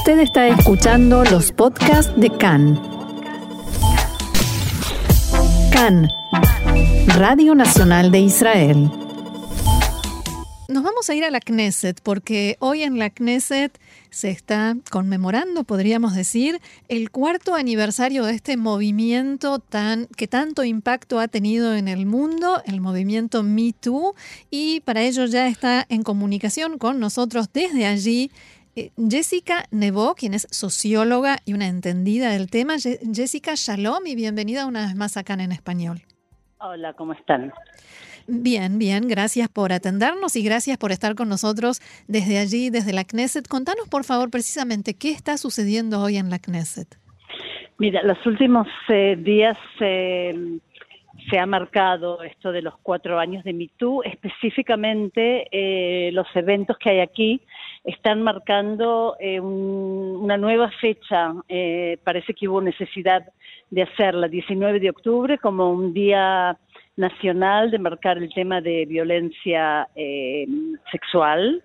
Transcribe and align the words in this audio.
Usted 0.00 0.20
está 0.20 0.48
escuchando 0.48 1.24
los 1.24 1.52
podcasts 1.52 2.10
de 2.16 2.30
CAN. 2.30 2.80
CAN, 5.70 6.08
Radio 7.18 7.54
Nacional 7.54 8.10
de 8.10 8.20
Israel. 8.20 8.90
Nos 10.68 10.82
vamos 10.84 11.10
a 11.10 11.14
ir 11.14 11.22
a 11.24 11.30
la 11.30 11.40
Knesset 11.40 12.00
porque 12.02 12.56
hoy 12.60 12.82
en 12.82 12.98
la 12.98 13.10
Knesset 13.10 13.78
se 14.08 14.30
está 14.30 14.74
conmemorando, 14.90 15.64
podríamos 15.64 16.14
decir, 16.14 16.62
el 16.88 17.10
cuarto 17.10 17.54
aniversario 17.54 18.24
de 18.24 18.32
este 18.32 18.56
movimiento 18.56 19.58
tan, 19.58 20.06
que 20.16 20.26
tanto 20.26 20.64
impacto 20.64 21.20
ha 21.20 21.28
tenido 21.28 21.74
en 21.74 21.88
el 21.88 22.06
mundo, 22.06 22.62
el 22.64 22.80
movimiento 22.80 23.42
Me 23.42 23.74
Too, 23.78 24.14
y 24.50 24.80
para 24.80 25.02
ello 25.02 25.26
ya 25.26 25.46
está 25.46 25.84
en 25.90 26.04
comunicación 26.04 26.78
con 26.78 27.00
nosotros 27.00 27.50
desde 27.52 27.84
allí 27.84 28.30
Jessica 28.96 29.64
Nebo, 29.70 30.14
quien 30.14 30.34
es 30.34 30.46
socióloga 30.50 31.38
y 31.44 31.54
una 31.54 31.66
entendida 31.66 32.30
del 32.30 32.50
tema. 32.50 32.74
Jessica, 32.78 33.52
shalom 33.54 34.06
y 34.06 34.14
bienvenida 34.14 34.66
una 34.66 34.86
vez 34.86 34.94
más 34.94 35.16
acá 35.16 35.34
en 35.34 35.52
español. 35.52 35.98
Hola, 36.58 36.92
¿cómo 36.92 37.12
están? 37.12 37.52
Bien, 38.26 38.78
bien, 38.78 39.08
gracias 39.08 39.48
por 39.48 39.72
atendernos 39.72 40.36
y 40.36 40.44
gracias 40.44 40.78
por 40.78 40.92
estar 40.92 41.14
con 41.14 41.28
nosotros 41.28 41.80
desde 42.06 42.38
allí, 42.38 42.70
desde 42.70 42.92
la 42.92 43.04
Knesset. 43.04 43.48
Contanos, 43.48 43.88
por 43.88 44.04
favor, 44.04 44.30
precisamente 44.30 44.94
qué 44.94 45.10
está 45.10 45.36
sucediendo 45.36 46.00
hoy 46.00 46.16
en 46.16 46.30
la 46.30 46.38
Knesset. 46.38 46.86
Mira, 47.78 48.02
los 48.02 48.24
últimos 48.26 48.68
eh, 48.88 49.16
días 49.18 49.56
eh, 49.80 50.58
se 51.28 51.38
ha 51.38 51.46
marcado 51.46 52.22
esto 52.22 52.52
de 52.52 52.62
los 52.62 52.74
cuatro 52.82 53.18
años 53.18 53.44
de 53.44 53.52
MeToo, 53.52 54.02
específicamente 54.02 55.46
eh, 55.50 56.10
los 56.12 56.26
eventos 56.34 56.78
que 56.78 56.90
hay 56.90 57.00
aquí 57.00 57.40
están 57.84 58.22
marcando 58.22 59.16
una 59.20 60.36
nueva 60.36 60.70
fecha, 60.80 61.32
parece 62.04 62.34
que 62.34 62.46
hubo 62.46 62.60
necesidad 62.60 63.26
de 63.70 63.82
hacerla, 63.82 64.28
19 64.28 64.80
de 64.80 64.90
octubre, 64.90 65.38
como 65.38 65.70
un 65.70 65.94
día 65.94 66.58
nacional 66.96 67.70
de 67.70 67.78
marcar 67.78 68.18
el 68.18 68.32
tema 68.32 68.60
de 68.60 68.84
violencia 68.86 69.88
eh, 69.96 70.46
sexual. 70.92 71.62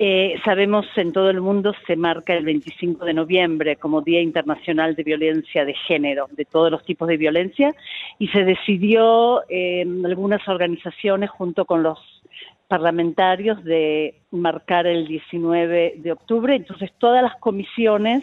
Eh, 0.00 0.40
sabemos 0.44 0.86
en 0.94 1.12
todo 1.12 1.28
el 1.28 1.40
mundo 1.40 1.74
se 1.84 1.96
marca 1.96 2.32
el 2.32 2.44
25 2.44 3.04
de 3.04 3.14
noviembre 3.14 3.74
como 3.74 4.00
Día 4.00 4.20
Internacional 4.20 4.94
de 4.94 5.02
Violencia 5.02 5.64
de 5.64 5.74
Género, 5.74 6.28
de 6.30 6.44
todos 6.44 6.70
los 6.70 6.84
tipos 6.84 7.08
de 7.08 7.16
violencia, 7.16 7.74
y 8.16 8.28
se 8.28 8.44
decidió 8.44 9.42
en 9.48 10.06
algunas 10.06 10.46
organizaciones 10.46 11.30
junto 11.30 11.64
con 11.64 11.82
los 11.82 11.98
parlamentarios 12.68 13.64
de 13.64 14.14
marcar 14.30 14.86
el 14.86 15.08
19 15.08 15.94
de 15.96 16.12
octubre. 16.12 16.54
Entonces 16.54 16.92
todas 16.98 17.20
las 17.20 17.34
comisiones 17.40 18.22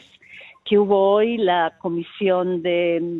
que 0.63 0.79
hubo 0.79 1.11
hoy, 1.11 1.37
la 1.37 1.73
comisión 1.79 2.61
de 2.61 3.19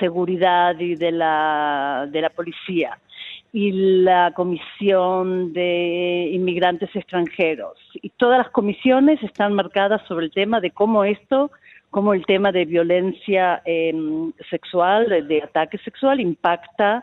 seguridad 0.00 0.76
y 0.80 0.96
de 0.96 1.12
la, 1.12 2.08
de 2.10 2.22
la 2.22 2.30
policía 2.30 2.98
y 3.52 3.72
la 4.02 4.32
Comisión 4.34 5.52
de 5.52 6.30
Inmigrantes 6.32 6.94
Extranjeros. 6.94 7.78
Y 7.94 8.10
todas 8.10 8.38
las 8.38 8.50
comisiones 8.50 9.22
están 9.22 9.54
marcadas 9.54 10.02
sobre 10.06 10.26
el 10.26 10.32
tema 10.32 10.60
de 10.60 10.70
cómo 10.70 11.04
esto, 11.04 11.50
cómo 11.90 12.12
el 12.12 12.26
tema 12.26 12.52
de 12.52 12.66
violencia 12.66 13.62
em, 13.64 14.32
sexual, 14.50 15.08
de, 15.26 15.42
ataque 15.42 15.78
sexual, 15.78 16.20
impacta 16.20 17.02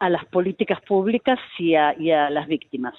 a 0.00 0.08
las 0.08 0.24
políticas 0.26 0.80
públicas 0.80 1.38
y 1.58 1.74
a, 1.74 1.94
y 1.98 2.10
a, 2.10 2.30
las 2.30 2.46
víctimas. 2.46 2.94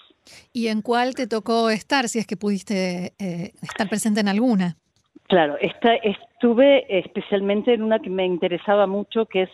¿Y 0.54 0.68
en 0.68 0.82
cuál 0.82 1.16
te 1.16 1.26
tocó 1.26 1.72
estar, 1.72 2.08
si 2.08 2.20
es 2.20 2.28
que 2.28 2.38
pudiste 2.38 3.14
eh, 3.18 3.54
estar 3.64 3.90
presente 3.90 4.20
en 4.20 4.28
alguna? 4.28 4.78
Claro, 5.28 5.58
esta, 5.60 5.96
estuve 5.96 6.86
especialmente 6.88 7.74
en 7.74 7.82
una 7.82 7.98
que 7.98 8.12
me 8.12 8.26
interesaba 8.26 8.86
mucho, 8.86 9.26
que 9.26 9.44
es 9.44 9.50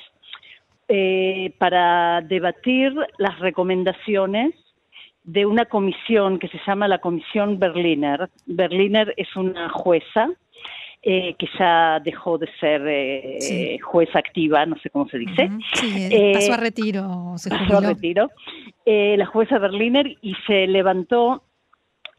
eh, 0.94 1.54
para 1.58 2.20
debatir 2.20 2.94
las 3.18 3.40
recomendaciones 3.40 4.54
de 5.24 5.46
una 5.46 5.66
comisión 5.66 6.38
que 6.38 6.50
se 6.50 6.60
llama 6.68 6.90
la 6.90 7.00
Comisión 7.00 7.60
Berliner. 7.60 8.30
Berliner 8.46 9.14
es 9.16 9.34
una 9.38 9.70
jueza 9.70 10.30
eh, 11.02 11.36
que 11.40 11.48
ya 11.58 12.02
dejó 12.04 12.38
de 12.38 12.50
ser 12.60 12.82
eh, 12.86 13.80
jueza 13.80 14.20
activa, 14.20 14.66
no 14.66 14.76
sé 14.80 14.90
cómo 14.90 15.08
se 15.08 15.20
dice. 15.20 15.50
pasó 16.34 16.54
a 16.54 16.58
retiro. 16.58 17.34
Se 17.38 17.50
pasó 17.50 17.78
a 17.78 17.82
retiro. 17.82 18.30
la 18.86 19.26
jueza 19.28 19.60
Berliner 19.60 20.08
y 20.22 20.36
se 20.46 20.68
levantó 20.68 21.44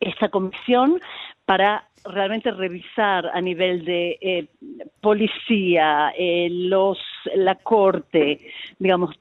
esta 0.01 0.31
comisión 0.31 0.99
para 1.45 1.89
realmente 2.05 2.51
revisar 2.51 3.31
a 3.33 3.41
nivel 3.41 3.85
de 3.85 4.19
eh, 4.21 4.47
policía, 5.01 6.13
eh, 6.17 6.49
los, 6.51 6.99
la 7.35 7.57
corte, 7.57 8.41
digamos, 8.79 9.15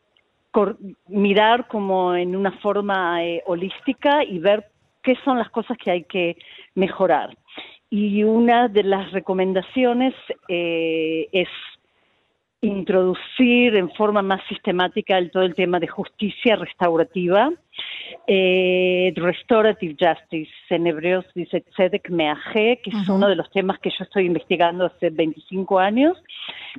mirar 1.07 1.67
como 1.67 2.15
en 2.15 2.35
una 2.35 2.51
forma 2.59 3.23
eh, 3.23 3.41
holística 3.45 4.23
y 4.23 4.39
ver 4.39 4.67
qué 5.01 5.15
son 5.23 5.37
las 5.37 5.49
cosas 5.49 5.77
que 5.77 5.91
hay 5.91 6.03
que 6.03 6.37
mejorar. 6.75 7.37
Y 7.89 8.23
una 8.23 8.67
de 8.67 8.83
las 8.83 9.11
recomendaciones 9.11 10.13
es 10.47 11.49
introducir 12.61 13.75
en 13.75 13.89
forma 13.91 14.21
más 14.21 14.41
sistemática 14.47 15.17
el, 15.17 15.31
todo 15.31 15.43
el 15.43 15.55
tema 15.55 15.79
de 15.79 15.87
justicia 15.87 16.55
restaurativa, 16.55 17.51
eh, 18.27 19.11
restorative 19.15 19.95
justice, 19.99 20.51
en 20.69 20.85
hebreo 20.85 21.23
dice 21.33 21.61
tzedek 21.61 22.09
meaje, 22.11 22.79
que 22.83 22.91
es 22.91 23.09
uno 23.09 23.27
de 23.27 23.35
los 23.35 23.49
temas 23.49 23.79
que 23.79 23.89
yo 23.89 24.03
estoy 24.03 24.27
investigando 24.27 24.85
hace 24.85 25.09
25 25.09 25.79
años, 25.79 26.17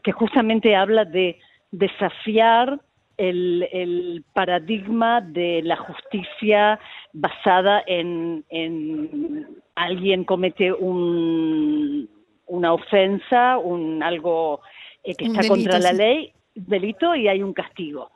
que 0.05 0.13
justamente 0.13 0.77
habla 0.77 1.05
de 1.05 1.39
desafiar 1.73 2.81
el, 3.17 4.25
paradigma 4.33 5.21
de 5.21 5.63
la 5.63 5.77
justicia 5.77 6.79
basada 7.13 7.83
en, 7.87 8.45
en 8.51 9.47
alguien 9.75 10.25
comete 10.25 10.73
un, 10.73 12.09
una 12.47 12.73
ofensa, 12.73 13.59
un 13.59 14.03
algo 14.03 14.61
eh, 15.05 15.15
que 15.15 15.27
está 15.27 15.47
contra 15.49 15.79
la 15.79 15.93
ley, 15.93 16.33
delito 16.55 17.15
y 17.15 17.29
hay 17.29 17.43
un 17.43 17.53
castigo. 17.53 18.11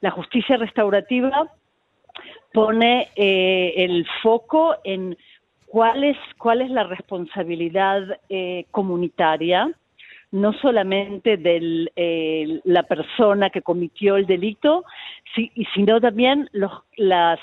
La 0.00 0.10
justicia 0.10 0.56
restaurativa 0.56 1.50
pone 2.52 3.08
eh, 3.16 3.74
el 3.76 4.06
foco 4.22 4.76
en 4.84 5.16
cuál 5.66 6.04
es, 6.04 6.16
cuál 6.38 6.62
es 6.62 6.70
la 6.70 6.84
responsabilidad 6.84 8.20
eh, 8.28 8.66
comunitaria, 8.70 9.70
no 10.30 10.52
solamente 10.54 11.36
de 11.36 12.60
la 12.64 12.82
persona 12.82 13.50
que 13.50 13.62
cometió 13.62 14.16
el 14.16 14.26
delito, 14.26 14.84
sino 15.74 16.00
también 16.00 16.48
los, 16.52 16.72
las 16.96 17.38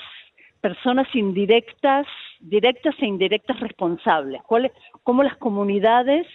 personas 0.60 1.08
indirectas, 1.14 2.06
directas 2.40 2.94
e 3.00 3.06
indirectas 3.06 3.58
responsables, 3.60 4.42
cuáles, 4.42 4.72
cómo 5.02 5.22
las 5.22 5.36
comunidades 5.38 6.26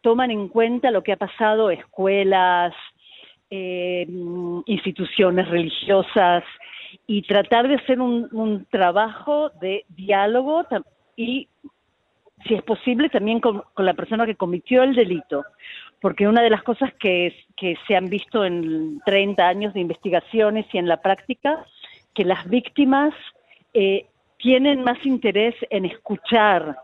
toman 0.00 0.30
en 0.30 0.48
cuenta 0.48 0.90
lo 0.90 1.02
que 1.02 1.12
ha 1.12 1.16
pasado 1.16 1.70
escuelas, 1.70 2.74
eh, 3.50 4.06
instituciones 4.66 5.48
religiosas 5.48 6.44
y 7.06 7.22
tratar 7.22 7.68
de 7.68 7.76
hacer 7.76 8.00
un, 8.00 8.66
trabajo 8.70 9.50
de 9.60 9.84
diálogo 9.88 10.64
y, 11.16 11.48
si 12.46 12.54
es 12.54 12.62
posible, 12.62 13.08
también 13.08 13.40
con, 13.40 13.62
la 13.76 13.94
persona 13.94 14.26
que 14.26 14.36
cometió 14.36 14.82
el 14.82 14.94
delito. 14.94 15.44
Porque 16.00 16.26
una 16.26 16.42
de 16.42 16.50
las 16.50 16.62
cosas 16.62 16.94
que, 16.94 17.34
que 17.56 17.76
se 17.86 17.94
han 17.94 18.06
visto 18.06 18.44
en 18.44 19.00
30 19.04 19.46
años 19.46 19.74
de 19.74 19.80
investigaciones 19.80 20.66
y 20.72 20.78
en 20.78 20.88
la 20.88 21.02
práctica, 21.02 21.66
que 22.14 22.24
las 22.24 22.48
víctimas 22.48 23.12
eh, 23.74 24.06
tienen 24.38 24.82
más 24.82 25.04
interés 25.04 25.54
en 25.68 25.84
escuchar 25.84 26.76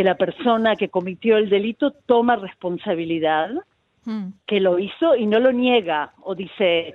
que 0.00 0.04
la 0.04 0.14
persona 0.14 0.76
que 0.76 0.88
cometió 0.88 1.36
el 1.36 1.50
delito 1.50 1.90
toma 2.06 2.34
responsabilidad, 2.36 3.50
hmm. 4.06 4.28
que 4.46 4.58
lo 4.58 4.78
hizo 4.78 5.14
y 5.14 5.26
no 5.26 5.38
lo 5.38 5.52
niega 5.52 6.14
o 6.22 6.34
dice, 6.34 6.94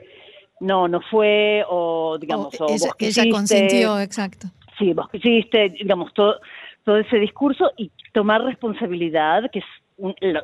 no, 0.59 0.87
no 0.87 1.01
fue, 1.01 1.63
o 1.69 2.17
digamos, 2.17 2.59
o, 2.59 2.67
ella, 2.67 2.89
ella 2.97 3.23
consintió, 3.29 3.99
exacto. 3.99 4.47
Sí, 4.79 4.91
vos 4.93 5.07
digamos, 5.13 6.15
todo, 6.15 6.39
todo 6.83 6.97
ese 6.97 7.17
discurso 7.19 7.71
y 7.77 7.91
tomar 8.11 8.43
responsabilidad, 8.43 9.51
que 9.51 9.59
es 9.59 9.65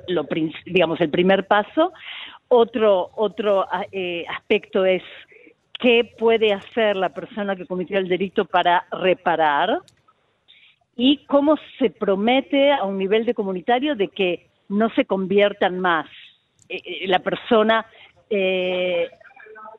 lo, 0.08 0.28
digamos, 0.68 1.02
el 1.02 1.10
primer 1.10 1.48
paso. 1.48 1.94
Otro, 2.48 3.10
otro 3.16 3.66
eh, 3.92 4.24
aspecto 4.30 4.86
es 4.86 5.02
qué 5.80 6.14
puede 6.20 6.54
hacer 6.54 6.96
la 6.96 7.10
persona 7.10 7.56
que 7.56 7.66
cometió 7.66 7.98
el 7.98 8.08
delito 8.08 8.46
para 8.46 8.86
reparar 8.92 9.80
y 10.96 11.18
cómo 11.26 11.56
se 11.80 11.90
promete 11.90 12.72
a 12.72 12.84
un 12.84 12.98
nivel 12.98 13.26
de 13.26 13.34
comunitario 13.34 13.96
de 13.96 14.10
que 14.10 14.48
no 14.70 14.90
se 14.92 15.06
conviertan 15.06 15.80
más. 15.80 16.08
Eh, 16.70 16.82
eh, 16.86 17.08
la 17.08 17.20
persona 17.20 17.86
eh, 18.30 19.10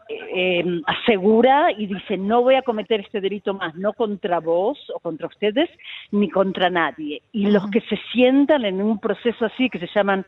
em, 0.08 0.82
asegura 0.86 1.72
y 1.72 1.86
dice, 1.86 2.16
no 2.16 2.42
voy 2.42 2.56
a 2.56 2.62
cometer 2.62 3.00
este 3.00 3.20
delito 3.20 3.54
más, 3.54 3.74
no 3.74 3.92
contra 3.94 4.40
vos 4.40 4.78
o 4.94 5.00
contra 5.00 5.26
ustedes, 5.26 5.70
ni 6.10 6.28
contra 6.28 6.70
nadie. 6.70 7.22
Y 7.32 7.46
los 7.46 7.70
que 7.70 7.80
se 7.82 7.98
sientan 8.12 8.64
en 8.64 8.82
un 8.82 8.98
proceso 8.98 9.46
así, 9.46 9.70
que 9.70 9.78
se 9.78 9.88
llaman 9.94 10.26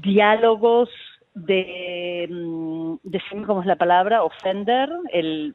diálogos 0.00 0.88
de, 1.34 2.26
mm, 2.30 2.94
decime 3.02 3.46
cómo 3.46 3.60
es 3.60 3.66
la 3.66 3.76
palabra, 3.76 4.22
offender, 4.22 4.88
el, 5.12 5.54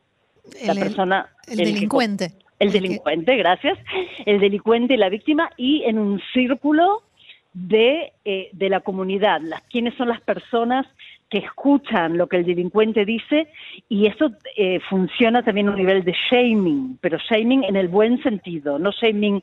la 0.65 0.75
persona... 0.75 1.29
El, 1.47 1.57
delincuente. 1.57 2.42
El 2.59 2.71
delincuente, 2.71 3.35
gracias. 3.35 3.77
El 4.25 4.39
delincuente 4.39 4.93
y 4.93 4.97
la 4.97 5.09
víctima, 5.09 5.49
y 5.57 5.83
en 5.83 5.99
un 5.99 6.21
círculo 6.33 7.03
de, 7.53 8.13
eh, 8.25 8.49
de 8.51 8.69
la 8.69 8.79
comunidad, 8.79 9.41
las, 9.41 9.61
quiénes 9.63 9.95
son 9.95 10.09
las 10.09 10.21
personas 10.21 10.87
que 11.29 11.39
escuchan 11.39 12.17
lo 12.17 12.27
que 12.27 12.37
el 12.37 12.45
delincuente 12.45 13.05
dice 13.05 13.47
y 13.89 14.05
eso 14.05 14.31
eh, 14.55 14.79
funciona 14.87 15.41
también 15.43 15.67
a 15.67 15.71
un 15.71 15.77
nivel 15.77 16.03
de 16.03 16.13
shaming, 16.29 16.99
pero 17.01 17.17
shaming 17.17 17.63
en 17.63 17.75
el 17.75 17.87
buen 17.87 18.21
sentido, 18.21 18.77
no 18.77 18.91
shaming 18.91 19.41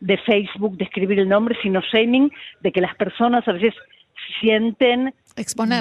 de 0.00 0.18
Facebook, 0.18 0.76
de 0.76 0.84
escribir 0.84 1.18
el 1.18 1.28
nombre, 1.28 1.56
sino 1.62 1.80
shaming 1.80 2.30
de 2.60 2.70
que 2.70 2.80
las 2.80 2.94
personas 2.94 3.46
a 3.48 3.52
veces 3.52 3.74
sienten 4.40 5.14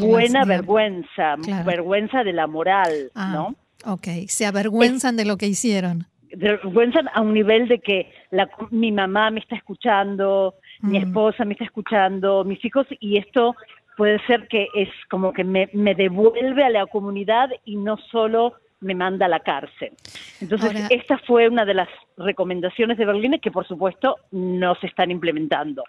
buena 0.01 0.45
vergüenza, 0.45 1.35
vergüenza 1.65 2.23
de 2.23 2.33
la 2.33 2.47
moral, 2.47 3.11
ah, 3.13 3.31
¿no? 3.31 3.55
Ok, 3.85 4.07
se 4.27 4.45
avergüenzan 4.45 5.15
de 5.15 5.25
lo 5.25 5.37
que 5.37 5.47
hicieron. 5.47 6.07
Vergüenzan 6.35 7.09
a 7.13 7.21
un 7.21 7.33
nivel 7.33 7.67
de 7.67 7.79
que 7.79 8.11
la, 8.31 8.49
mi 8.69 8.91
mamá 8.91 9.31
me 9.31 9.39
está 9.39 9.55
escuchando, 9.55 10.55
mi 10.81 10.99
mm. 10.99 11.03
esposa 11.03 11.45
me 11.45 11.53
está 11.53 11.65
escuchando, 11.65 12.43
mis 12.43 12.63
hijos, 12.63 12.87
y 12.99 13.17
esto 13.17 13.55
puede 13.97 14.19
ser 14.25 14.47
que 14.47 14.67
es 14.75 14.89
como 15.09 15.33
que 15.33 15.43
me, 15.43 15.69
me 15.73 15.93
devuelve 15.95 16.63
a 16.63 16.69
la 16.69 16.85
comunidad 16.87 17.49
y 17.65 17.75
no 17.75 17.97
solo 17.97 18.53
me 18.81 18.95
manda 18.95 19.27
a 19.27 19.29
la 19.29 19.39
cárcel. 19.39 19.91
Entonces, 20.39 20.71
esta 20.89 21.19
fue 21.19 21.47
una 21.47 21.65
de 21.65 21.75
las 21.75 21.87
recomendaciones 22.17 22.97
de 22.97 23.05
Berlín 23.05 23.39
que, 23.41 23.51
por 23.51 23.67
supuesto, 23.67 24.17
no 24.31 24.75
se 24.75 24.87
están 24.87 25.11
implementando. 25.11 25.83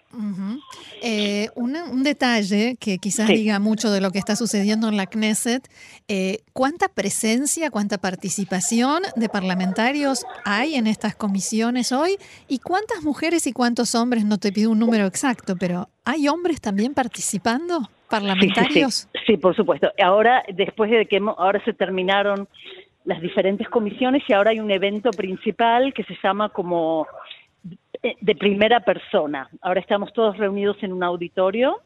Eh, 1.01 1.49
un 1.55 2.03
detalle 2.03 2.77
que 2.79 2.99
quizás 2.99 3.27
diga 3.27 3.59
mucho 3.59 3.91
de 3.91 3.99
lo 3.99 4.11
que 4.11 4.19
está 4.19 4.35
sucediendo 4.35 4.87
en 4.87 4.97
la 4.97 5.07
Knesset, 5.07 5.67
eh, 6.07 6.39
¿cuánta 6.53 6.87
presencia, 6.87 7.71
cuánta 7.71 7.97
participación 7.97 9.01
de 9.15 9.27
parlamentarios 9.27 10.25
hay 10.45 10.75
en 10.75 10.87
estas 10.87 11.15
comisiones 11.15 11.91
hoy? 11.91 12.17
¿Y 12.47 12.59
cuántas 12.59 13.03
mujeres 13.03 13.47
y 13.47 13.53
cuántos 13.53 13.95
hombres? 13.95 14.23
No 14.23 14.37
te 14.37 14.51
pido 14.51 14.71
un 14.71 14.79
número 14.79 15.05
exacto, 15.05 15.55
pero 15.59 15.89
¿hay 16.05 16.27
hombres 16.27 16.61
también 16.61 16.93
participando? 16.93 17.89
parlamentarios? 18.13 19.09
Sí, 19.25 19.37
por 19.37 19.55
supuesto. 19.55 19.91
Ahora, 20.03 20.43
después 20.53 20.91
de 20.91 21.07
que 21.07 21.19
ahora 21.37 21.63
se 21.65 21.73
terminaron 21.73 22.47
las 23.05 23.21
diferentes 23.21 23.67
comisiones 23.69 24.23
y 24.27 24.33
ahora 24.33 24.51
hay 24.51 24.59
un 24.59 24.71
evento 24.71 25.11
principal 25.11 25.93
que 25.93 26.03
se 26.03 26.15
llama 26.23 26.49
como 26.49 27.07
eh, 28.01 28.15
de 28.19 28.35
primera 28.35 28.79
persona. 28.79 29.49
Ahora 29.61 29.79
estamos 29.79 30.13
todos 30.13 30.37
reunidos 30.37 30.77
en 30.81 30.93
un 30.93 31.03
auditorio 31.03 31.81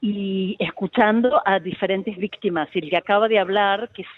y 0.00 0.56
escuchando 0.58 1.42
a 1.44 1.58
diferentes 1.58 2.16
víctimas. 2.16 2.68
Y 2.74 2.80
el 2.80 2.90
que 2.90 2.96
acaba 2.96 3.28
de 3.28 3.38
hablar, 3.38 3.90
que 3.92 4.02
es 4.02 4.08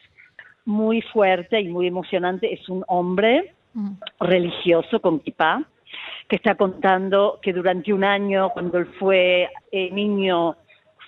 muy 0.65 1.03
fuerte 1.03 1.61
y 1.61 1.69
muy 1.69 1.87
emocionante, 1.87 2.53
es 2.53 2.69
un 2.69 2.85
hombre 2.87 3.55
mm. 3.75 3.91
religioso 4.21 5.01
con 5.01 5.19
kipá, 5.21 5.65
que 6.29 6.37
está 6.37 6.55
contando 6.55 7.39
que 7.43 7.53
durante 7.53 7.93
un 7.93 8.05
año, 8.05 8.51
cuando 8.51 8.79
él 8.79 8.87
fue 8.99 9.51
eh, 9.73 9.91
niño, 9.91 10.57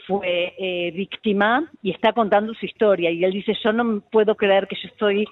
fue 0.07 0.55
eh, 0.59 0.91
víctima 0.93 1.71
y 1.83 1.91
está 1.91 2.13
contando 2.13 2.55
su 2.55 2.67
historia. 2.67 3.11
Y 3.11 3.25
él 3.25 3.33
dice, 3.33 3.57
yo 3.63 3.73
no 3.73 4.01
puedo 4.11 4.35
creer 4.35 4.67
que 4.67 4.77
yo 4.77 4.89
estoy 4.89 5.27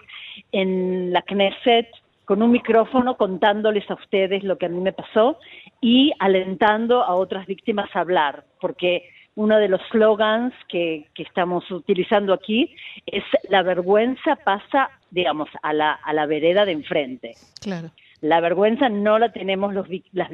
en 0.50 1.12
la 1.12 1.22
Knesset 1.22 1.88
con 2.24 2.42
un 2.42 2.50
micrófono 2.50 3.16
contándoles 3.16 3.88
a 3.90 3.94
ustedes 3.94 4.44
lo 4.44 4.56
que 4.56 4.66
a 4.66 4.68
mí 4.68 4.80
me 4.80 4.92
pasó 4.92 5.38
y 5.80 6.12
alentando 6.18 7.02
a 7.02 7.14
otras 7.14 7.46
víctimas 7.46 7.94
a 7.94 8.00
hablar, 8.00 8.44
porque 8.60 9.08
uno 9.34 9.58
de 9.58 9.68
los 9.68 9.80
slogans 9.90 10.54
que, 10.68 11.08
que 11.14 11.22
estamos 11.22 11.68
utilizando 11.70 12.32
aquí 12.32 12.74
es 13.06 13.24
la 13.48 13.62
vergüenza 13.62 14.36
pasa, 14.36 14.90
digamos, 15.10 15.48
a 15.62 15.72
la, 15.72 15.92
a 15.92 16.12
la 16.12 16.26
vereda 16.26 16.64
de 16.64 16.72
enfrente. 16.72 17.34
Claro. 17.60 17.90
La 18.20 18.40
vergüenza 18.40 18.88
no 18.88 19.18
la 19.18 19.32
tenemos 19.32 19.74
los, 19.74 19.88
las, 20.12 20.30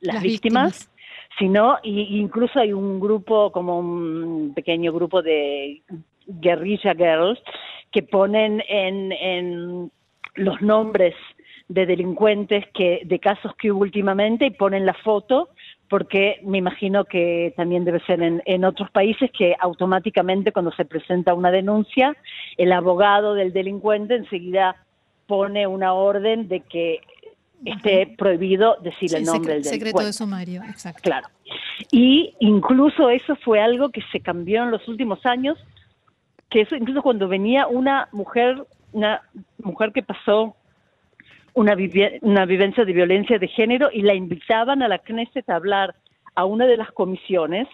las, 0.00 0.22
víctimas 0.22 0.90
sino 1.38 1.78
incluso 1.82 2.58
hay 2.58 2.72
un 2.72 3.00
grupo, 3.00 3.52
como 3.52 3.78
un 3.78 4.52
pequeño 4.54 4.92
grupo 4.92 5.22
de 5.22 5.82
guerrilla 6.26 6.94
girls, 6.94 7.40
que 7.90 8.02
ponen 8.02 8.62
en, 8.68 9.12
en 9.12 9.90
los 10.34 10.60
nombres 10.60 11.14
de 11.68 11.84
delincuentes 11.84 12.64
que 12.72 13.02
de 13.04 13.18
casos 13.18 13.54
que 13.56 13.70
hubo 13.70 13.80
últimamente 13.80 14.46
y 14.46 14.50
ponen 14.50 14.86
la 14.86 14.94
foto 14.94 15.50
porque 15.90 16.40
me 16.42 16.58
imagino 16.58 17.04
que 17.04 17.52
también 17.56 17.84
debe 17.84 18.00
ser 18.00 18.22
en, 18.22 18.42
en, 18.46 18.64
otros 18.64 18.90
países 18.90 19.30
que 19.36 19.54
automáticamente 19.58 20.52
cuando 20.52 20.72
se 20.72 20.86
presenta 20.86 21.34
una 21.34 21.50
denuncia 21.50 22.16
el 22.56 22.72
abogado 22.72 23.34
del 23.34 23.52
delincuente 23.52 24.16
enseguida 24.16 24.76
pone 25.26 25.66
una 25.66 25.92
orden 25.92 26.48
de 26.48 26.60
que 26.60 27.00
esté 27.64 28.14
prohibido 28.16 28.76
decir 28.82 29.14
el 29.14 29.24
nombre 29.24 29.54
del 29.54 29.62
delincuente. 29.62 29.86
Secreto 29.86 30.06
de 30.06 30.12
sumario, 30.12 30.62
exacto. 30.62 31.02
Claro. 31.02 31.28
Y 31.90 32.34
incluso 32.40 33.10
eso 33.10 33.36
fue 33.36 33.60
algo 33.60 33.90
que 33.90 34.02
se 34.12 34.20
cambió 34.20 34.64
en 34.64 34.70
los 34.70 34.86
últimos 34.88 35.24
años, 35.26 35.58
que 36.50 36.62
eso 36.62 36.76
incluso 36.76 37.02
cuando 37.02 37.28
venía 37.28 37.66
una 37.66 38.08
mujer, 38.12 38.66
una 38.92 39.22
mujer 39.58 39.92
que 39.92 40.02
pasó 40.02 40.56
una, 41.54 41.76
una 42.22 42.46
vivencia 42.46 42.84
de 42.84 42.92
violencia 42.92 43.38
de 43.38 43.48
género 43.48 43.90
y 43.92 44.02
la 44.02 44.14
invitaban 44.14 44.82
a 44.82 44.88
la 44.88 44.98
Knesset 44.98 45.48
a 45.50 45.56
hablar 45.56 45.94
a 46.34 46.44
una 46.44 46.66
de 46.66 46.76
las 46.76 46.92
comisiones, 46.92 47.66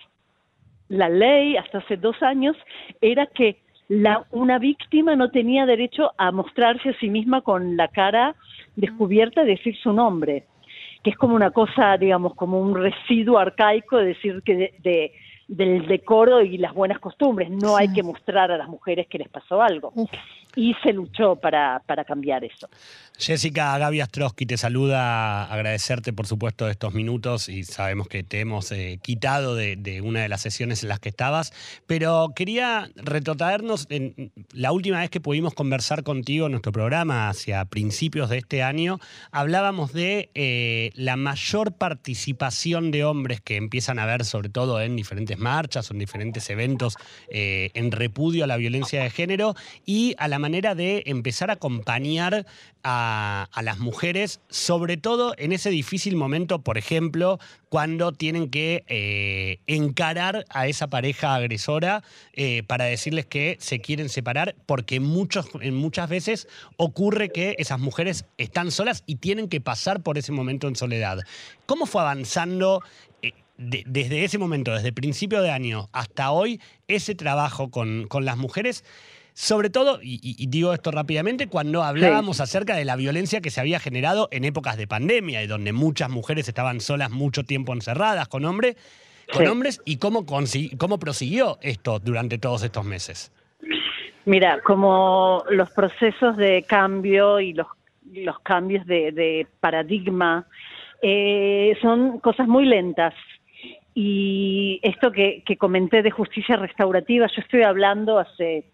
la 0.88 1.08
ley 1.08 1.56
hasta 1.56 1.78
hace 1.78 1.96
dos 1.96 2.22
años 2.22 2.56
era 3.00 3.26
que 3.26 3.58
la, 3.88 4.26
una 4.30 4.58
víctima 4.58 5.16
no 5.16 5.30
tenía 5.30 5.66
derecho 5.66 6.12
a 6.16 6.30
mostrarse 6.30 6.90
a 6.90 6.98
sí 6.98 7.10
misma 7.10 7.42
con 7.42 7.76
la 7.76 7.88
cara 7.88 8.34
descubierta, 8.76 9.44
decir 9.44 9.76
su 9.76 9.92
nombre, 9.92 10.44
que 11.02 11.10
es 11.10 11.16
como 11.16 11.34
una 11.34 11.50
cosa, 11.50 11.96
digamos, 11.96 12.34
como 12.34 12.60
un 12.60 12.74
residuo 12.74 13.38
arcaico 13.38 13.98
de 13.98 14.06
decir 14.06 14.42
que 14.44 14.72
de, 14.82 15.12
del 15.48 15.86
decoro 15.86 16.40
y 16.42 16.58
las 16.58 16.72
buenas 16.72 16.98
costumbres. 16.98 17.50
No 17.50 17.76
hay 17.76 17.92
que 17.92 18.02
mostrar 18.02 18.50
a 18.50 18.56
las 18.56 18.68
mujeres 18.68 19.06
que 19.08 19.18
les 19.18 19.28
pasó 19.28 19.60
algo 19.60 19.92
y 20.56 20.74
se 20.82 20.92
luchó 20.92 21.36
para, 21.36 21.82
para 21.86 22.04
cambiar 22.04 22.44
eso. 22.44 22.68
Jessica 23.16 23.78
Gaby 23.78 24.00
Astrosky 24.00 24.44
te 24.44 24.56
saluda, 24.56 25.44
agradecerte 25.44 26.12
por 26.12 26.26
supuesto 26.26 26.68
estos 26.68 26.94
minutos 26.94 27.48
y 27.48 27.62
sabemos 27.62 28.08
que 28.08 28.24
te 28.24 28.40
hemos 28.40 28.72
eh, 28.72 28.98
quitado 29.00 29.54
de, 29.54 30.00
una 30.02 30.22
de 30.22 30.28
las 30.28 30.42
sesiones 30.42 30.82
en 30.82 30.88
las 30.88 30.98
que 30.98 31.10
estabas, 31.10 31.52
pero 31.86 32.32
quería 32.34 32.90
retrotraernos 32.96 33.86
en 33.88 34.32
la 34.50 34.72
última 34.72 34.98
vez 34.98 35.10
que 35.10 35.20
pudimos 35.20 35.54
conversar 35.54 36.02
contigo 36.02 36.46
en 36.46 36.52
nuestro 36.52 36.72
programa, 36.72 37.28
hacia 37.28 37.64
principios 37.66 38.30
de 38.30 38.38
este 38.38 38.64
año, 38.64 38.98
hablábamos 39.30 39.92
de 39.92 40.30
eh, 40.34 40.90
la 40.94 41.14
mayor 41.14 41.72
participación 41.72 42.90
de 42.90 43.04
hombres 43.04 43.40
que 43.40 43.54
empiezan 43.54 44.00
a 44.00 44.06
ver 44.06 44.24
sobre 44.24 44.48
todo 44.48 44.80
en 44.80 44.96
diferentes 44.96 45.38
marchas 45.38 45.88
o 45.88 45.94
en 45.94 46.00
diferentes 46.00 46.50
eventos 46.50 46.96
eh, 47.28 47.70
en 47.74 47.92
repudio 47.92 48.42
a 48.42 48.48
la 48.48 48.56
violencia 48.56 49.04
de 49.04 49.10
género 49.10 49.54
y 49.86 50.16
a 50.18 50.26
la 50.26 50.40
manera 50.40 50.74
de 50.74 51.04
empezar 51.06 51.50
a 51.50 51.54
acompañar 51.54 52.44
a, 52.82 53.03
las 53.62 53.78
mujeres, 53.78 54.40
sobre 54.48 54.96
todo 54.96 55.34
en 55.38 55.52
ese 55.52 55.70
difícil 55.70 56.16
momento, 56.16 56.60
por 56.60 56.78
ejemplo, 56.78 57.38
cuando 57.68 58.12
tienen 58.12 58.50
que 58.50 58.84
eh, 58.86 59.58
encarar 59.66 60.44
a 60.48 60.68
esa 60.68 60.88
pareja 60.88 61.34
agresora 61.34 62.02
eh, 62.34 62.62
para 62.62 62.84
decirles 62.84 63.26
que 63.26 63.56
se 63.58 63.80
quieren 63.80 64.08
separar, 64.08 64.54
porque 64.66 65.00
muchos, 65.00 65.48
muchas 65.72 66.08
veces 66.08 66.48
ocurre 66.76 67.30
que 67.30 67.56
esas 67.58 67.80
mujeres 67.80 68.26
están 68.38 68.70
solas 68.70 69.02
y 69.06 69.16
tienen 69.16 69.48
que 69.48 69.60
pasar 69.60 70.02
por 70.02 70.18
ese 70.18 70.32
momento 70.32 70.68
en 70.68 70.76
soledad. 70.76 71.18
¿Cómo 71.66 71.86
fue 71.86 72.02
avanzando 72.02 72.82
eh, 73.22 73.32
desde 73.56 74.24
ese 74.24 74.38
momento, 74.38 74.72
desde 74.72 74.92
principio 74.92 75.42
de 75.42 75.50
año 75.50 75.88
hasta 75.92 76.30
hoy, 76.30 76.60
ese 76.86 77.14
trabajo 77.14 77.70
con, 77.70 78.06
con 78.08 78.24
las 78.24 78.36
mujeres? 78.36 78.84
Sobre 79.36 79.68
todo, 79.68 79.98
y, 80.00 80.46
digo 80.46 80.72
esto 80.72 80.92
rápidamente, 80.92 81.48
cuando 81.48 81.82
hablábamos 81.82 82.40
acerca 82.40 82.76
de 82.76 82.84
la 82.84 82.94
violencia 82.94 83.40
que 83.40 83.50
se 83.50 83.60
había 83.60 83.80
generado 83.80 84.28
en 84.30 84.44
épocas 84.44 84.76
de 84.76 84.86
pandemia 84.86 85.42
y 85.42 85.48
donde 85.48 85.72
muchas 85.72 86.08
mujeres 86.08 86.46
estaban 86.46 86.80
solas 86.80 87.10
mucho 87.10 87.42
tiempo 87.42 87.72
encerradas 87.72 88.28
con 88.28 88.44
hombres, 88.44 88.76
con 89.32 89.44
hombres 89.48 89.82
y 89.84 89.96
cómo, 89.96 90.24
cómo 90.24 90.98
prosiguió 91.00 91.58
esto 91.62 91.98
durante 91.98 92.38
todos 92.38 92.62
estos 92.62 92.84
meses. 92.84 93.32
Mira, 94.24 94.60
como 94.62 95.42
los 95.50 95.68
procesos 95.72 96.36
de 96.36 96.62
cambio 96.62 97.40
y 97.40 97.54
los, 97.54 97.66
los 98.12 98.38
cambios 98.38 98.86
de, 98.86 99.48
paradigma 99.58 100.46
eh, 101.02 101.76
son 101.82 102.20
cosas 102.20 102.46
muy 102.46 102.66
lentas. 102.66 103.14
Y 103.96 104.78
esto 104.82 105.10
que, 105.10 105.42
que 105.44 105.56
comenté 105.56 106.02
de 106.02 106.12
justicia 106.12 106.54
restaurativa, 106.54 107.26
yo 107.26 107.42
estoy 107.42 107.62
hablando 107.62 108.20
hace 108.20 108.73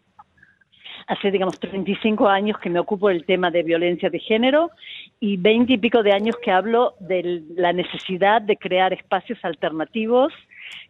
hace, 1.10 1.32
digamos, 1.32 1.58
35 1.58 2.28
años 2.28 2.56
que 2.58 2.70
me 2.70 2.78
ocupo 2.78 3.08
del 3.08 3.24
tema 3.24 3.50
de 3.50 3.64
violencia 3.64 4.08
de 4.08 4.20
género 4.20 4.70
y 5.18 5.36
20 5.36 5.72
y 5.72 5.78
pico 5.78 6.04
de 6.04 6.12
años 6.12 6.36
que 6.40 6.52
hablo 6.52 6.94
de 7.00 7.42
la 7.56 7.72
necesidad 7.72 8.40
de 8.40 8.56
crear 8.56 8.92
espacios 8.92 9.38
alternativos 9.42 10.32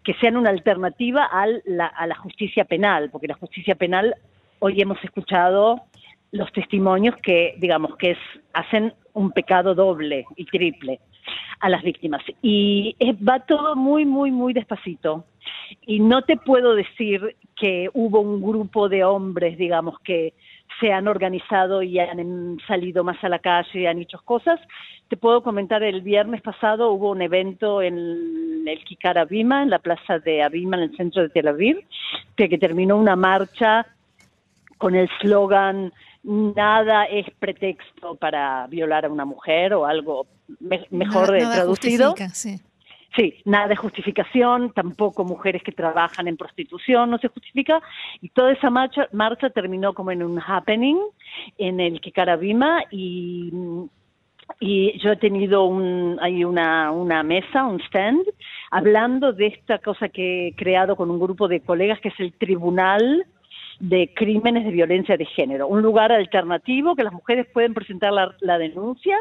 que 0.05 0.13
sean 0.15 0.37
una 0.37 0.51
alternativa 0.51 1.25
a 1.25 1.47
la, 1.65 1.87
a 1.87 2.07
la 2.07 2.15
justicia 2.17 2.67
penal, 2.67 3.09
porque 3.11 3.29
la 3.29 3.35
justicia 3.35 3.75
penal, 3.77 4.15
hoy 4.59 4.83
hemos 4.83 5.03
escuchado 5.03 5.81
los 6.33 6.53
testimonios 6.53 7.17
que, 7.23 7.55
digamos, 7.57 7.97
que 7.97 8.11
es, 8.11 8.19
hacen 8.53 8.93
un 9.15 9.33
pecado 9.33 9.75
doble 9.75 10.27
y 10.37 10.45
triple 10.45 11.01
a 11.61 11.71
las 11.71 11.83
víctimas. 11.83 12.23
Y 12.43 12.95
va 13.27 13.41
todo 13.41 13.75
muy, 13.75 14.05
muy, 14.05 14.31
muy 14.31 14.53
despacito. 14.53 15.25
Y 15.87 16.01
no 16.01 16.23
te 16.23 16.37
puedo 16.37 16.75
decir 16.75 17.37
que 17.57 17.89
hubo 17.93 18.21
un 18.21 18.41
grupo 18.43 18.89
de 18.89 19.05
hombres, 19.05 19.59
digamos, 19.59 19.99
que 20.01 20.35
se 20.81 20.93
han 20.93 21.09
organizado 21.09 21.83
y 21.83 21.99
han 21.99 22.59
salido 22.67 23.05
más 23.05 23.23
a 23.23 23.29
la 23.29 23.39
calle 23.39 23.81
y 23.81 23.87
han 23.87 23.99
hecho 23.99 24.21
cosas. 24.25 24.61
Te 25.09 25.17
puedo 25.17 25.43
comentar, 25.43 25.83
el 25.83 26.01
viernes 26.01 26.41
pasado 26.43 26.93
hubo 26.93 27.11
un 27.11 27.23
evento 27.23 27.83
en 27.83 28.65
el 28.67 28.85
Kikar 28.85 29.19
Abima, 29.19 29.63
en 29.63 29.71
la 29.71 29.79
plaza 29.79 30.19
de 30.19 30.43
Abima, 30.43 30.77
en 30.77 30.85
el 30.85 30.97
centro 30.97 31.23
de 31.23 31.29
Tel 31.29 31.49
Aviv, 31.49 31.85
que, 32.37 32.49
que 32.49 32.59
terminó 32.59 32.97
una 32.97 33.17
marcha 33.17 33.87
con 34.79 34.95
el 34.95 35.09
slogan 35.21 35.93
nada 36.23 37.05
es 37.05 37.27
pretexto 37.39 38.15
para 38.17 38.67
violar 38.67 39.05
a 39.05 39.09
una 39.09 39.25
mujer 39.25 39.75
o 39.75 39.87
algo 39.87 40.27
mejor 40.91 41.27
traducido. 41.27 42.15
Sí. 42.33 42.61
Sí, 43.17 43.35
nada 43.45 43.67
de 43.67 43.77
justificación, 43.77 44.73
tampoco 44.73 45.25
mujeres 45.25 45.63
que 45.65 45.73
trabajan 45.73 46.29
en 46.29 46.37
prostitución, 46.37 47.11
no 47.11 47.19
se 47.19 47.29
justifica. 47.29 47.81
Y 48.21 48.29
toda 48.29 48.53
esa 48.53 48.71
marcha, 48.71 49.09
marcha 49.13 49.51
terminó 49.51 49.95
como 49.95 50.13
en 50.13 50.23
un 50.23 50.39
happening 50.39 50.97
en 51.59 51.81
el 51.81 52.01
que 52.01 52.13
Carabima 52.13 52.85
y, 52.91 53.51
yo 54.61 55.13
he 55.13 55.17
tenido 55.17 55.65
un, 55.65 56.19
una 56.21 57.23
mesa, 57.23 57.65
un 57.65 57.81
stand, 57.83 58.23
hablando 58.71 59.33
de 59.33 59.47
esta 59.47 59.79
cosa 59.79 60.09
que 60.09 60.49
he 60.49 60.55
creado 60.55 60.97
con 60.97 61.11
un 61.11 61.21
grupo 61.21 61.49
de 61.49 61.61
colegas 61.61 62.01
que 62.01 62.09
es 62.09 62.19
el 62.19 62.33
Tribunal 62.33 63.27
de 63.79 64.13
Crímenes 64.15 64.65
de 64.65 64.73
Violencia 64.73 65.17
de 65.17 65.25
Género, 65.25 65.67
un 65.67 65.83
lugar 65.83 66.13
alternativo 66.13 66.95
que 66.95 67.05
las 67.05 67.13
mujeres 67.13 67.47
pueden 67.53 67.75
presentar 67.75 68.13
la, 68.13 68.35
la 68.41 68.59
denuncia 68.59 69.17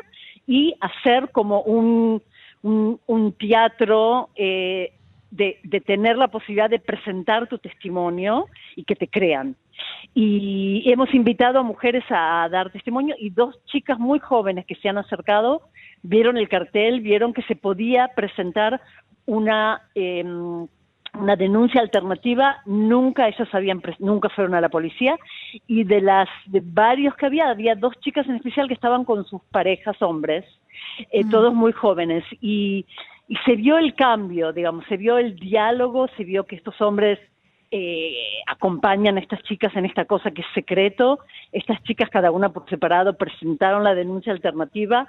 y 0.46 0.76
hacer 0.82 1.30
como 1.32 1.62
un 1.62 2.22
un, 2.62 3.36
teatro 3.40 4.30
eh, 4.36 4.94
de, 5.32 5.60
tener 5.86 6.18
la 6.18 6.28
posibilidad 6.28 6.70
de 6.70 6.80
presentar 6.80 7.48
tu 7.48 7.58
testimonio 7.58 8.48
y 8.76 8.84
que 8.84 8.96
te 8.96 9.08
crean. 9.08 9.56
Y 10.14 10.84
hemos 10.92 11.14
invitado 11.14 11.60
a 11.60 11.64
mujeres 11.64 12.04
a 12.10 12.48
dar 12.52 12.72
testimonio 12.72 13.16
y 13.18 13.30
dos 13.30 13.64
chicas 13.66 13.98
muy 13.98 14.20
jóvenes 14.20 14.66
que 14.66 14.76
se 14.76 14.90
han 14.90 14.98
acercado 14.98 15.62
vieron 16.02 16.38
el 16.38 16.50
cartel, 16.50 17.02
vieron 17.02 17.34
que 17.34 17.44
se 17.44 17.56
podía 17.56 18.10
presentar 18.16 18.82
una 19.26 19.82
em, 19.96 20.68
una 21.20 21.36
denuncia 21.36 21.82
alternativa, 21.82 22.62
nunca 22.66 23.28
ellas 23.28 23.48
habían, 23.54 23.82
nunca 24.00 24.30
fueron 24.30 24.56
a 24.56 24.62
la 24.62 24.70
policía 24.70 25.18
y 25.68 25.84
de 25.84 26.02
las 26.02 26.30
de 26.46 26.62
varios 26.64 27.16
que 27.16 27.26
había, 27.26 27.50
había 27.50 27.76
dos 27.76 27.94
chicas 28.00 28.28
en 28.28 28.36
especial 28.36 28.68
que 28.68 28.74
estaban 28.74 29.06
con 29.06 29.26
sus 29.26 29.42
parejas 29.52 30.02
hombres, 30.02 30.46
eh, 31.12 31.24
mm. 31.24 31.30
todos 31.30 31.54
muy 31.54 31.72
jóvenes 31.72 32.24
y, 32.42 32.86
y, 33.28 33.36
se 33.46 33.56
vio 33.56 33.78
el 33.78 33.94
cambio, 33.96 34.54
digamos, 34.54 34.86
se 34.88 34.98
vio 34.98 35.18
el 35.18 35.36
diálogo, 35.36 36.08
se 36.16 36.24
vio 36.24 36.46
que 36.46 36.56
estos 36.56 36.80
hombres 36.82 37.20
eh, 37.72 38.16
acompañan 38.48 39.18
a 39.18 39.20
estas 39.20 39.44
chicas 39.44 39.76
en 39.76 39.86
esta 39.86 40.06
cosa 40.06 40.32
que 40.32 40.42
es 40.42 40.48
secreto, 40.56 41.20
estas 41.52 41.84
chicas 41.84 42.10
cada 42.10 42.32
una 42.32 42.50
por 42.50 42.68
separado 42.68 43.16
presentaron 43.16 43.84
la 43.84 43.94
denuncia 43.94 44.34
alternativa 44.34 45.06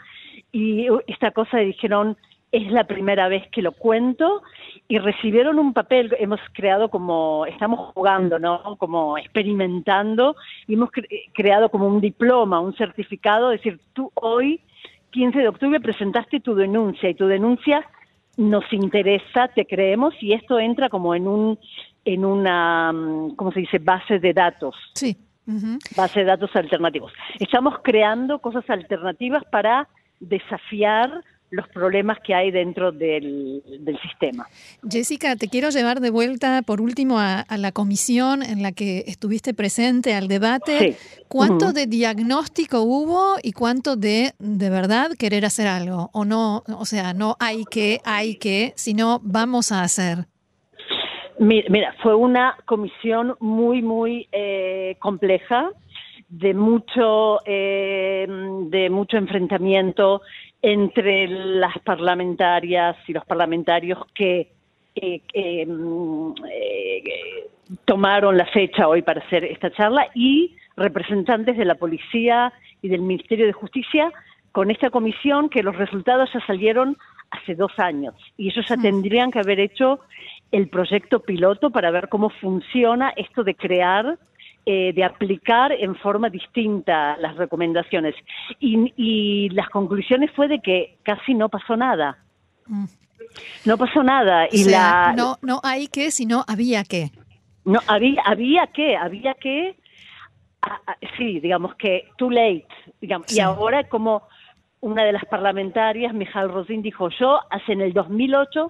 y 0.52 0.86
esta 1.06 1.30
cosa 1.30 1.58
dijeron 1.58 2.18
es 2.52 2.70
la 2.72 2.84
primera 2.84 3.28
vez 3.28 3.46
que 3.52 3.62
lo 3.62 3.72
cuento 3.72 4.42
y 4.88 4.98
recibieron 4.98 5.58
un 5.58 5.72
papel, 5.72 6.14
hemos 6.18 6.40
creado 6.52 6.88
como, 6.88 7.46
estamos 7.46 7.92
jugando, 7.94 8.38
¿no? 8.38 8.76
Como 8.76 9.16
experimentando 9.16 10.34
y 10.66 10.74
hemos 10.74 10.90
creado 11.32 11.68
como 11.68 11.86
un 11.86 12.00
diploma, 12.00 12.60
un 12.60 12.74
certificado, 12.74 13.52
es 13.52 13.60
decir, 13.60 13.80
tú 13.92 14.10
hoy, 14.14 14.60
15 15.10 15.38
de 15.38 15.48
octubre, 15.48 15.80
presentaste 15.80 16.40
tu 16.40 16.54
denuncia 16.54 17.08
y 17.08 17.14
tu 17.14 17.26
denuncia 17.26 17.86
nos 18.36 18.64
interesa, 18.72 19.48
te 19.48 19.66
creemos 19.66 20.14
y 20.20 20.32
esto 20.32 20.58
entra 20.58 20.88
como 20.88 21.14
en 21.14 21.28
un, 21.28 21.58
en 22.04 22.24
una, 22.24 22.92
¿cómo 23.36 23.52
se 23.52 23.60
dice?, 23.60 23.78
base 23.78 24.18
de 24.18 24.32
datos. 24.32 24.74
Sí. 24.94 25.16
Base 25.96 26.20
de 26.20 26.26
datos 26.26 26.54
alternativos. 26.54 27.12
Estamos 27.40 27.78
creando 27.82 28.38
cosas 28.38 28.68
alternativas 28.70 29.44
para 29.50 29.88
desafiar 30.20 31.24
los 31.50 31.68
problemas 31.68 32.18
que 32.20 32.34
hay 32.34 32.50
dentro 32.50 32.92
del, 32.92 33.62
sistema. 34.02 34.46
Jessica, 34.88 35.36
te 35.36 35.48
quiero 35.48 35.70
llevar 35.70 36.00
de 36.00 36.10
vuelta 36.10 36.62
por 36.62 36.80
último 36.80 37.18
a, 37.18 37.44
la 37.56 37.72
comisión 37.72 38.42
en 38.42 38.62
la 38.62 38.72
que 38.72 39.04
estuviste 39.06 39.52
presente, 39.52 40.14
al 40.14 40.28
debate. 40.28 40.96
¿Cuánto 41.28 41.72
de 41.72 41.86
diagnóstico 41.86 42.82
hubo 42.82 43.36
y 43.42 43.52
cuánto 43.52 43.96
de 43.96 44.32
de 44.38 44.70
verdad 44.70 45.10
querer 45.18 45.44
hacer 45.44 45.66
algo? 45.66 46.10
O 46.12 46.24
no, 46.24 46.62
o 46.66 46.84
sea, 46.84 47.12
no 47.14 47.36
hay 47.40 47.64
que, 47.70 47.98
hay 48.04 48.36
que, 48.36 48.72
sino 48.76 49.20
vamos 49.22 49.72
a 49.72 49.82
hacer. 49.82 50.26
Mira, 51.38 51.94
fue 52.02 52.14
una 52.14 52.56
comisión 52.66 53.34
muy, 53.40 53.80
muy 53.80 54.28
eh, 54.30 54.96
compleja 55.00 55.70
de 56.30 56.54
mucho 56.54 57.40
eh, 57.44 58.26
de 58.68 58.88
mucho 58.88 59.16
enfrentamiento 59.16 60.22
entre 60.62 61.26
las 61.26 61.76
parlamentarias 61.80 62.96
y 63.08 63.12
los 63.12 63.24
parlamentarios 63.24 63.98
que 64.14 64.48
eh, 64.94 65.66
mm, 65.66 66.32
eh, 66.48 67.48
tomaron 67.84 68.36
la 68.36 68.46
fecha 68.46 68.86
hoy 68.86 69.02
para 69.02 69.20
hacer 69.20 69.44
esta 69.44 69.70
charla 69.72 70.08
y 70.14 70.56
representantes 70.76 71.56
de 71.56 71.64
la 71.64 71.74
policía 71.74 72.52
y 72.80 72.88
del 72.88 73.02
Ministerio 73.02 73.46
de 73.46 73.52
Justicia 73.52 74.12
con 74.52 74.70
esta 74.70 74.90
comisión 74.90 75.48
que 75.48 75.62
los 75.62 75.76
resultados 75.76 76.30
ya 76.32 76.44
salieron 76.46 76.96
hace 77.30 77.54
dos 77.54 77.72
años. 77.78 78.14
Y 78.36 78.48
ellos 78.48 78.66
ya 78.68 78.76
tendrían 78.76 79.30
que 79.30 79.38
haber 79.38 79.60
hecho 79.60 80.00
el 80.50 80.68
proyecto 80.68 81.20
piloto 81.20 81.70
para 81.70 81.90
ver 81.90 82.08
cómo 82.08 82.30
funciona 82.30 83.12
esto 83.16 83.44
de 83.44 83.54
crear 83.54 84.18
eh, 84.72 84.92
de 84.92 85.02
aplicar 85.02 85.72
en 85.72 85.96
forma 85.96 86.30
distinta 86.30 87.16
las 87.16 87.34
recomendaciones. 87.34 88.14
Y, 88.60 89.48
las 89.48 89.68
conclusiones 89.68 90.30
fue 90.36 90.46
de 90.46 90.60
que 90.60 90.98
casi 91.02 91.34
no 91.34 91.48
pasó 91.48 91.76
nada. 91.76 92.18
Mm. 92.66 92.84
No 93.64 93.76
pasó 93.76 94.04
nada. 94.04 94.46
Y 94.52 94.70
la, 94.70 95.12
no, 95.16 95.38
no 95.42 95.60
hay 95.64 95.88
que, 95.88 96.12
sino 96.12 96.44
había 96.46 96.84
que. 96.84 97.10
No, 97.64 97.80
había, 97.88 98.22
había 98.24 98.68
que, 98.68 98.96
había 98.96 99.34
que, 99.34 99.74
sí, 101.18 101.40
digamos 101.40 101.74
que 101.74 102.06
too 102.16 102.30
late, 102.30 102.68
digamos, 103.00 103.32
y 103.32 103.40
ahora 103.40 103.88
como 103.88 104.22
una 104.78 105.02
de 105.02 105.12
las 105.12 105.24
parlamentarias, 105.24 106.14
Mijal 106.14 106.48
Rosin, 106.48 106.80
dijo 106.80 107.08
yo, 107.18 107.40
hace 107.50 107.72
en 107.72 107.80
el 107.80 107.92
2008 107.92 108.68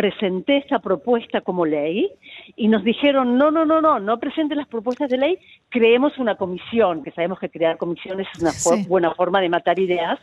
presenté 0.00 0.56
esta 0.56 0.78
propuesta 0.78 1.42
como 1.42 1.66
ley 1.66 2.10
y 2.56 2.68
nos 2.68 2.82
dijeron, 2.82 3.36
no, 3.36 3.50
no, 3.50 3.66
no, 3.66 3.82
no, 3.82 4.00
no 4.00 4.18
presente 4.18 4.54
las 4.54 4.66
propuestas 4.66 5.10
de 5.10 5.18
ley, 5.18 5.38
creemos 5.68 6.16
una 6.16 6.36
comisión, 6.36 7.02
que 7.02 7.10
sabemos 7.10 7.38
que 7.38 7.50
crear 7.50 7.76
comisiones 7.76 8.26
es 8.32 8.40
una 8.40 8.52
buena 8.88 9.14
forma 9.14 9.42
de 9.42 9.50
matar 9.50 9.78
ideas, 9.78 10.18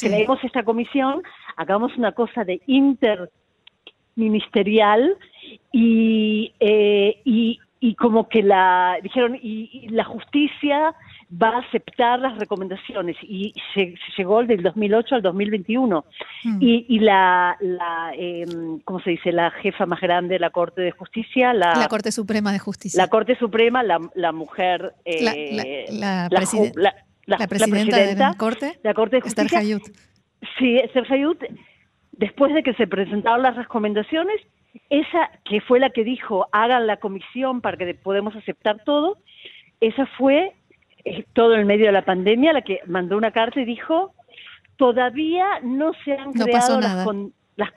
creemos 0.00 0.38
esta 0.44 0.62
comisión, 0.62 1.24
hagamos 1.56 1.96
una 1.96 2.12
cosa 2.12 2.44
de 2.44 2.60
interministerial 2.68 5.16
y, 5.72 6.52
eh, 6.60 7.20
y, 7.24 7.58
y 7.80 7.96
como 7.96 8.28
que 8.28 8.44
la, 8.44 8.96
dijeron, 9.02 9.36
y 9.42 9.88
la 9.88 10.04
justicia 10.04 10.94
va 11.30 11.48
a 11.48 11.58
aceptar 11.58 12.20
las 12.20 12.38
recomendaciones 12.38 13.16
y 13.22 13.52
se, 13.74 13.94
llegó 14.16 14.44
del 14.44 14.62
2008 14.62 15.16
al 15.16 15.22
2021 15.22 16.04
hmm. 16.44 16.58
y, 16.60 16.86
y, 16.88 16.98
la, 17.00 17.56
la 17.60 18.12
em, 18.16 18.78
¿cómo 18.84 19.00
se 19.00 19.10
dice? 19.10 19.32
La 19.32 19.50
jefa 19.50 19.86
más 19.86 20.00
grande 20.00 20.34
de 20.34 20.38
la 20.38 20.50
Corte 20.50 20.82
de 20.82 20.92
Justicia, 20.92 21.52
la, 21.52 21.74
la 21.74 21.88
Corte 21.88 22.12
Suprema 22.12 22.52
de 22.52 22.58
Justicia, 22.58 23.02
la 23.02 23.08
Corte 23.08 23.36
Suprema, 23.36 23.82
la, 23.82 23.98
la 24.14 24.32
mujer, 24.32 24.94
eh, 25.04 25.86
la, 25.90 26.28
la, 26.28 27.48
presidenta, 27.48 27.96
de 27.96 28.14
la 28.14 28.34
Corte, 28.34 28.78
la 28.82 28.94
Corte 28.94 29.16
de 29.16 29.22
Justicia, 29.22 29.58
Hayut. 29.58 29.82
Sí, 30.58 30.78
Esther 30.78 31.12
Hayut, 31.12 31.42
después 32.12 32.54
de 32.54 32.62
que 32.62 32.74
se 32.74 32.86
presentaron 32.86 33.42
las 33.42 33.56
recomendaciones, 33.56 34.36
esa 34.90 35.30
que 35.44 35.60
fue 35.60 35.80
la 35.80 35.90
que 35.90 36.04
dijo 36.04 36.46
hagan 36.52 36.86
la 36.86 36.98
comisión 36.98 37.60
para 37.60 37.76
que 37.76 37.94
podemos 37.94 38.36
aceptar 38.36 38.84
todo, 38.84 39.18
esa 39.80 40.06
fue 40.18 40.54
todo 41.32 41.56
en 41.56 41.66
medio 41.66 41.86
de 41.86 41.92
la 41.92 42.04
pandemia, 42.04 42.52
la 42.52 42.62
que 42.62 42.80
mandó 42.86 43.16
una 43.16 43.30
carta 43.30 43.60
y 43.60 43.64
dijo, 43.64 44.14
todavía 44.76 45.60
no 45.62 45.92
se 46.04 46.12
han 46.12 46.32
creado 46.32 46.80
las, 46.80 47.06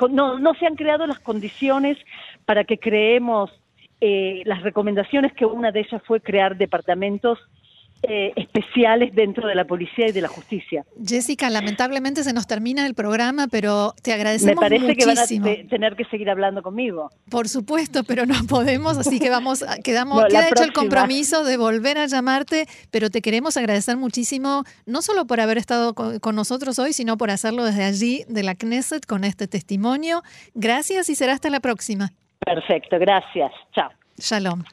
no, 0.09 0.39
no 0.39 0.53
se 0.55 0.65
han 0.65 0.75
creado 0.75 1.07
las 1.07 1.19
condiciones 1.19 1.97
para 2.45 2.63
que 2.63 2.77
creemos 2.77 3.51
eh, 4.01 4.41
las 4.45 4.63
recomendaciones 4.63 5.33
que 5.33 5.45
una 5.45 5.71
de 5.71 5.81
ellas 5.81 6.01
fue 6.05 6.21
crear 6.21 6.57
departamentos 6.57 7.39
eh, 8.03 8.31
especiales 8.35 9.13
dentro 9.13 9.47
de 9.47 9.55
la 9.55 9.65
policía 9.65 10.07
y 10.07 10.11
de 10.11 10.21
la 10.21 10.29
justicia. 10.29 10.85
Jessica, 11.05 11.49
lamentablemente 11.49 12.23
se 12.23 12.33
nos 12.33 12.47
termina 12.47 12.85
el 12.85 12.93
programa, 12.95 13.47
pero 13.47 13.93
te 14.01 14.13
agradecemos 14.13 14.55
Me 14.55 14.61
parece 14.61 14.85
muchísimo. 14.85 15.45
que 15.45 15.55
van 15.57 15.65
a 15.65 15.69
tener 15.69 15.95
que 15.95 16.05
seguir 16.05 16.29
hablando 16.29 16.63
conmigo. 16.63 17.09
Por 17.29 17.49
supuesto, 17.49 18.03
pero 18.03 18.25
no 18.25 18.35
podemos, 18.47 18.97
así 18.97 19.19
que 19.19 19.29
vamos, 19.29 19.65
quedamos, 19.83 20.25
queda 20.25 20.47
hecho 20.47 20.63
el 20.63 20.73
compromiso 20.73 21.43
de 21.43 21.57
volver 21.57 21.97
a 21.97 22.05
llamarte, 22.05 22.67
pero 22.89 23.09
te 23.09 23.21
queremos 23.21 23.57
agradecer 23.57 23.97
muchísimo, 23.97 24.63
no 24.85 25.01
solo 25.01 25.25
por 25.25 25.41
haber 25.41 25.57
estado 25.57 25.93
con, 25.93 26.19
con 26.19 26.35
nosotros 26.35 26.79
hoy, 26.79 26.93
sino 26.93 27.17
por 27.17 27.31
hacerlo 27.31 27.65
desde 27.65 27.83
allí, 27.83 28.23
de 28.29 28.43
la 28.43 28.55
Knesset, 28.55 29.05
con 29.05 29.23
este 29.23 29.47
testimonio. 29.47 30.23
Gracias 30.53 31.09
y 31.09 31.15
será 31.15 31.33
hasta 31.33 31.49
la 31.49 31.59
próxima. 31.59 32.11
Perfecto, 32.39 32.97
gracias. 32.97 33.51
Chao. 33.73 33.89
Shalom. 34.17 34.63